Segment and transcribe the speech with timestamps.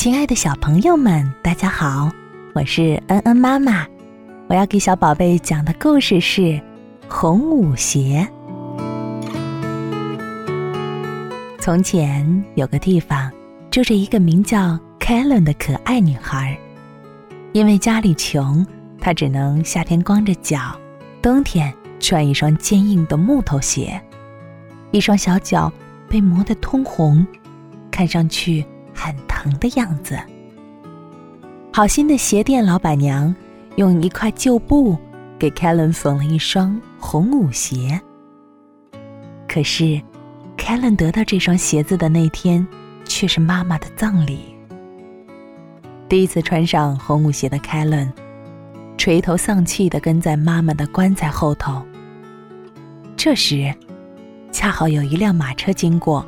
[0.00, 2.10] 亲爱的小朋友们，大家好，
[2.54, 3.86] 我是恩恩妈妈。
[4.48, 6.40] 我要给小宝贝讲的故事是
[7.06, 8.26] 《红舞鞋》。
[11.58, 13.30] 从前有个地方，
[13.70, 16.58] 住着一个名叫凯伦的可爱女孩。
[17.52, 18.66] 因为家里穷，
[19.02, 20.74] 她只能夏天光着脚，
[21.20, 24.00] 冬天穿一双坚硬的木头鞋，
[24.92, 25.70] 一双小脚
[26.08, 27.26] 被磨得通红，
[27.90, 28.64] 看上去
[28.94, 30.18] 很疼的样子。
[31.72, 33.34] 好心的鞋店老板娘
[33.76, 34.98] 用一块旧布
[35.38, 37.98] 给凯伦缝了一双红舞鞋。
[39.48, 39.98] 可是，
[40.58, 42.66] 凯伦得到这双鞋子的那天，
[43.06, 44.54] 却是妈妈的葬礼。
[46.06, 48.12] 第一次穿上红舞鞋的凯伦，
[48.98, 51.82] 垂头丧气地跟在妈妈的棺材后头。
[53.16, 53.72] 这时，
[54.52, 56.26] 恰好有一辆马车经过。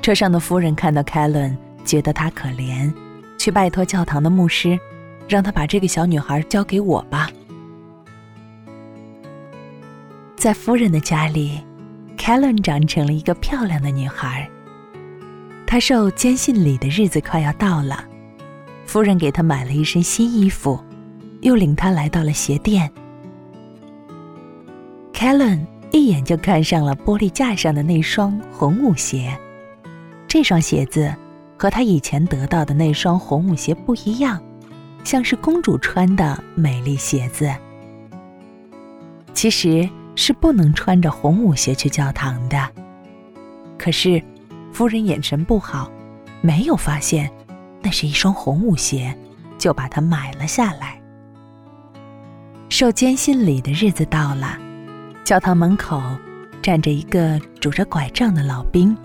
[0.00, 1.56] 车上的夫人看到凯伦，
[1.88, 2.92] 觉得她可怜，
[3.38, 4.78] 去拜托教堂的牧师，
[5.26, 7.30] 让他把这个小女孩交给我吧。
[10.36, 11.58] 在夫人的家里，
[12.14, 14.46] 凯伦长成了一个漂亮的女孩。
[15.66, 18.04] 她受坚信礼的日子快要到了。
[18.84, 20.78] 夫人给她买了一身新衣服，
[21.40, 22.90] 又领她来到了鞋店。
[25.12, 29.34] 凯伦一眼就看上了玻璃架上的那双红舞鞋。
[30.28, 31.12] 这双鞋子
[31.58, 34.40] 和他以前得到的那双红舞鞋不一样，
[35.02, 37.52] 像是公主穿的美丽鞋子。
[39.34, 42.68] 其实是不能穿着红舞鞋去教堂的。
[43.76, 44.22] 可是，
[44.72, 45.90] 夫人眼神不好，
[46.40, 47.30] 没有发现。
[47.80, 49.16] 那是一双红舞鞋，
[49.56, 51.00] 就把它买了下来。
[52.68, 54.58] 受坚信礼的日子到了，
[55.24, 56.02] 教堂门口
[56.60, 58.96] 站着一个拄着拐杖的老兵。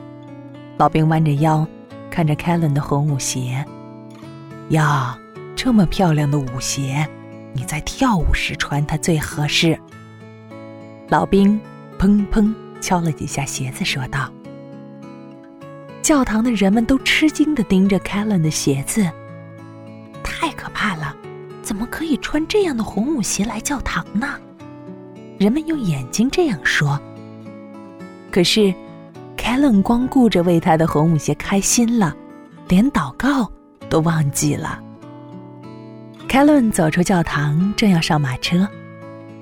[0.78, 1.66] 老兵弯着腰，
[2.14, 3.66] 看着凯伦的红舞鞋。
[4.69, 5.17] 呀，
[5.56, 7.09] 这么漂亮的舞鞋，
[7.53, 9.76] 你在跳舞时穿它最合适。
[11.10, 11.60] 老兵
[11.98, 14.32] 砰砰敲了几下鞋子，说道。
[16.04, 19.09] 教堂的人们都吃惊地盯着凯伦的鞋子。
[20.23, 21.15] 太可怕了，
[21.64, 24.36] 怎么可以穿这样的红舞鞋来教堂呢？
[25.39, 27.02] 人们用眼睛这样说。
[28.30, 28.71] 可是，
[29.43, 32.15] 凯伦光顾着为他的红舞鞋开心了，
[32.70, 33.52] 连祷告
[33.89, 34.80] 都忘记了。
[36.30, 38.65] 凯伦走出教堂，正要上马车，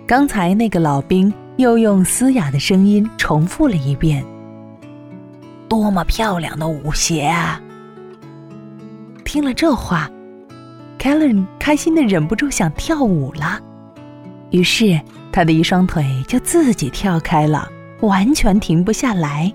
[0.08, 4.26] 刚才那个老兵又用嘶哑的声音重复了一遍。
[5.70, 7.62] 多么漂亮的舞鞋啊！
[9.24, 10.10] 听了这话，
[10.98, 13.60] 凯伦开心的忍不住想跳舞了。
[14.50, 15.00] 于是，
[15.32, 17.70] 他的一双腿就自己跳开了，
[18.00, 19.54] 完全停不下来。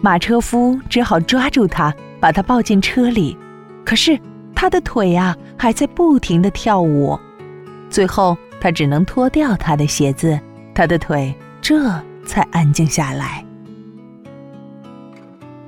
[0.00, 3.36] 马车夫只好抓住他，把他抱进车里。
[3.84, 4.18] 可是，
[4.54, 7.18] 他的腿啊还在不停的跳舞。
[7.90, 10.38] 最后，他只能脱掉他的鞋子，
[10.74, 11.90] 他的腿这
[12.24, 13.44] 才安静下来。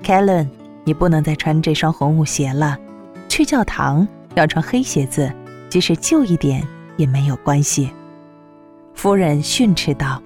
[0.02, 0.48] 凯伦，
[0.84, 2.76] 你不能再穿这双红舞鞋了，
[3.28, 5.32] 去教堂要穿黑鞋子，
[5.68, 6.62] 即使旧一点
[6.96, 7.90] 也没有关系。”
[8.94, 10.20] 夫人训斥道。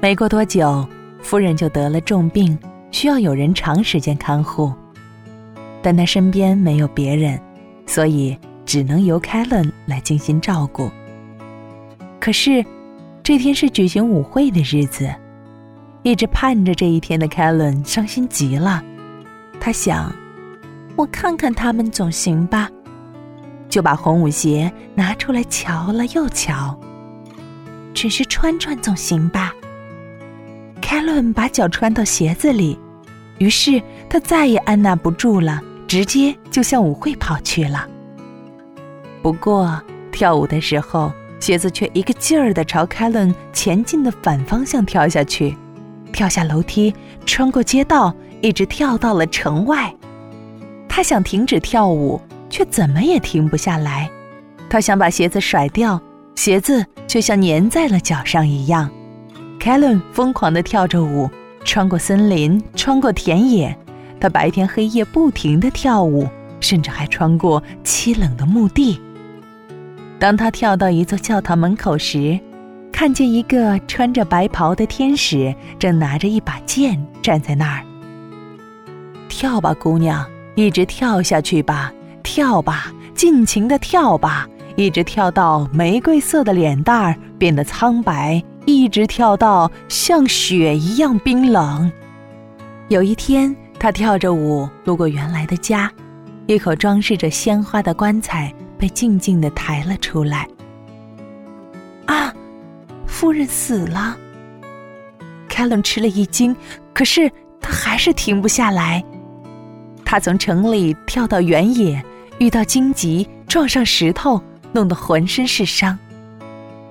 [0.00, 0.86] 没过多久，
[1.24, 2.56] 夫人就得了重病，
[2.90, 4.70] 需要有人长时间看护，
[5.82, 7.40] 但她身边没有别人，
[7.86, 10.90] 所以只能由凯伦来精心照顾。
[12.20, 12.62] 可是，
[13.22, 15.12] 这天是举行舞会的日子。
[16.02, 18.84] 一直盼着这一天的凯伦伤心极了，
[19.58, 20.14] 他想
[20.94, 22.70] ：“我看看他们总行吧。”
[23.70, 26.78] 就把红舞鞋拿出来瞧了又瞧，
[27.94, 29.53] 只是穿穿总行吧。
[31.04, 32.78] 凯伦把脚穿到鞋子里，
[33.36, 37.86] 于是他再也按捺不住了，直接就向舞会跑去了。
[39.20, 39.78] 不过
[40.10, 45.54] 跳舞的时候，鞋子却一个劲儿的朝凯伦前进的反方向跳下去。
[46.10, 46.94] 跳下楼梯，
[47.26, 49.94] 穿过街道，一直跳到了城外。
[50.88, 52.18] 他想停止跳舞，
[52.48, 54.10] 却怎么也停不下来。
[54.70, 56.00] 他想把鞋子甩掉，
[56.34, 58.90] 鞋子却像粘在了脚上一样。
[59.64, 61.26] 凯伦疯狂地跳着舞，
[61.64, 63.74] 穿过森林，穿过田野。
[64.20, 66.28] 他白天黑夜不停地跳舞，
[66.60, 69.00] 甚至还穿过凄冷的墓地。
[70.18, 72.38] 当他跳到一座教堂门口时，
[72.92, 77.82] 看见一个穿着白袍的天使，正拿着一把剑站在那儿。
[79.30, 80.26] 跳吧，姑娘，
[80.56, 81.90] 一直跳下去吧，
[82.22, 84.46] 跳吧，尽情的跳吧，
[84.76, 91.90] 一直跳到玫瑰色的脸蛋儿变得苍白，一直跳到像雪一样冰冷。
[92.88, 95.90] 有一天，他跳着舞路过原来的家，
[96.46, 100.48] 一口装饰着鲜花的棺材被静静地抬了出来。
[102.06, 102.32] 啊，
[103.06, 104.16] 夫人死了。
[105.48, 106.54] 凯伦吃了一惊，
[106.92, 107.30] 可是
[107.60, 109.02] 他还是停不下来。
[110.04, 112.04] 他从城里跳到原野，
[112.38, 114.40] 遇到荆棘，撞上石头，
[114.72, 115.98] 弄得浑身是伤。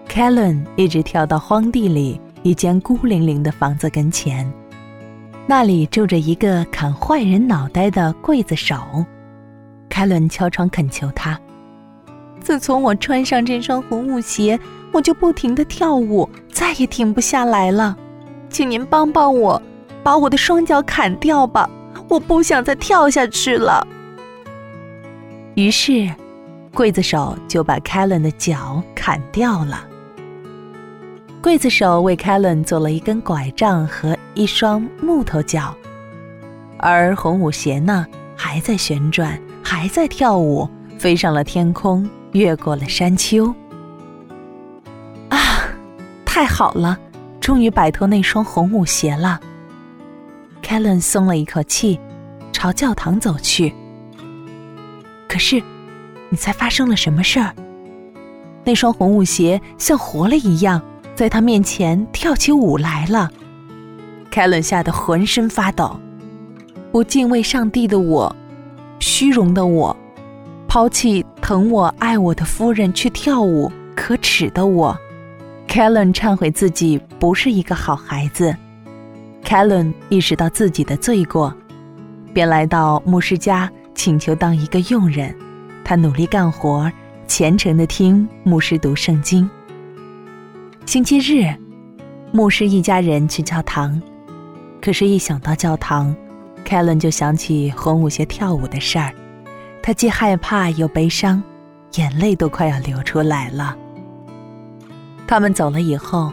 [0.07, 4.51] 凯伦一直跳到荒地里一间孤零零的房子跟前。
[5.47, 8.77] 那里住着一个砍坏人脑袋的刽子手，
[9.89, 11.37] 凯伦敲窗恳求他
[12.39, 14.57] ：“自从我穿上这双红舞鞋，
[14.91, 17.97] 我就不停地跳舞，再也停不下来了，
[18.49, 19.61] 请您帮帮我，
[20.03, 21.69] 把我的双脚砍掉吧，
[22.07, 23.85] 我不想再跳下去了。”
[25.55, 26.09] 于是，
[26.71, 29.87] 刽子手就把凯伦的脚砍掉了。
[31.43, 35.75] 刽子手为凯伦做了一根拐杖和一双木头脚，
[36.77, 40.65] 而红舞鞋呢，还在旋转，还在跳舞，
[40.97, 43.53] 飞上了天空，越过了山丘。
[45.27, 45.67] 啊，
[46.23, 46.97] 太好了，
[47.41, 49.37] 终于摆脱那双红舞鞋了。
[50.61, 51.99] 凯伦松了一口气，
[52.53, 53.73] 朝教堂走去。
[55.27, 55.61] 可是，
[56.29, 57.53] 你猜发生了什么事儿？
[58.63, 60.81] 那双红舞鞋像活了一样。
[61.15, 63.29] 在他面前跳起舞来了，
[64.31, 65.99] 凯伦吓得浑身发抖。
[66.91, 68.35] 不敬畏上帝的我，
[68.99, 69.95] 虚荣的我，
[70.67, 74.97] 抛弃疼我爱我的夫人去跳舞，可耻的我。
[75.67, 78.55] 凯伦忏悔自己不是一个好孩子。
[79.43, 81.53] 凯伦意识到自己的罪过，
[82.33, 85.35] 便来到牧师家请求当一个佣人。
[85.83, 86.91] 他努力干活，
[87.27, 89.49] 虔诚地听牧师读圣经。
[90.85, 91.49] 星期日，
[92.33, 93.99] 牧师一家人去教堂，
[94.81, 96.13] 可是，一想到教堂，
[96.65, 99.11] 凯伦就想起红舞鞋跳舞的事儿，
[99.81, 101.41] 他既害怕又悲伤，
[101.95, 103.75] 眼泪都快要流出来了。
[105.25, 106.31] 他们走了以后，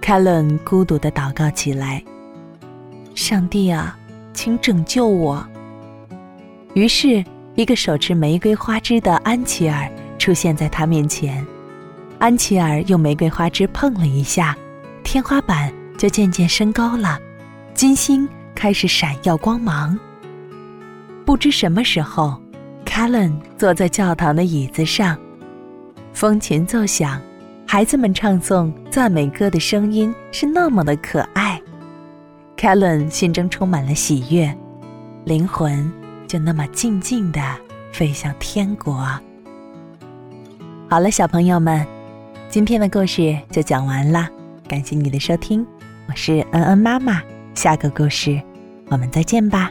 [0.00, 2.02] 凯伦孤独的祷告起来
[3.16, 3.98] ：“上帝啊，
[4.32, 5.44] 请拯救我！”
[6.74, 7.22] 于是，
[7.56, 11.44] 一个手持玫瑰花枝的安琪儿出现在他面前。
[12.18, 14.56] 安琪儿用玫瑰花枝碰了一下，
[15.04, 17.16] 天花板就渐渐升高了，
[17.74, 19.96] 金星开始闪耀光芒。
[21.24, 22.36] 不知什么时候，
[22.84, 25.16] 凯伦坐在教堂的椅子上，
[26.12, 27.20] 风琴奏响，
[27.64, 31.62] 孩子们唱诵赞美歌的声音是那么的可爱，
[32.56, 34.52] 凯伦心中充满了喜悦，
[35.24, 35.88] 灵魂
[36.26, 37.40] 就那么静静地
[37.92, 39.08] 飞向天国。
[40.90, 41.86] 好了，小朋友们。
[42.50, 44.26] 今天的故事就讲完了，
[44.66, 45.66] 感谢你的收听，
[46.08, 47.20] 我是恩恩妈妈，
[47.54, 48.40] 下个故事
[48.88, 49.70] 我们再见吧。